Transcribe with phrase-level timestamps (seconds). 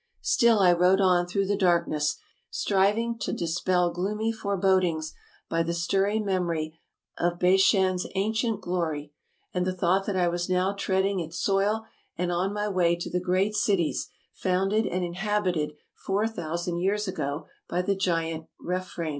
[0.23, 2.17] Still I rode on through the darkness,
[2.49, 5.13] striving to dispel gloomy forebodings
[5.47, 6.79] by the stirring memory
[7.19, 9.13] of Bashan's ancient ASIA 267 glory,
[9.53, 11.85] and the thought that I was now treading its soil
[12.17, 17.45] and on my way to the great cities founded and inhabited four thousand years ago
[17.69, 19.09] by the giant Rephaim.